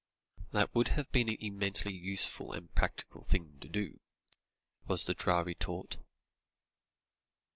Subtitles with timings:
[0.49, 3.99] "That would have been an eminently useful and practical thing to do,"
[4.87, 5.97] was the dry retort.